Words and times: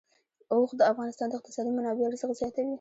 اوښ 0.53 0.69
د 0.79 0.81
افغانستان 0.91 1.27
د 1.29 1.33
اقتصادي 1.37 1.71
منابعو 1.73 2.07
ارزښت 2.09 2.35
زیاتوي. 2.39 2.69